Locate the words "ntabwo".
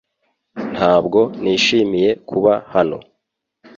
0.73-1.19